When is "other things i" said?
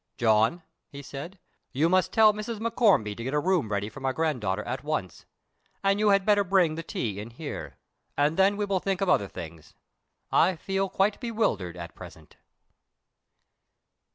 9.09-10.55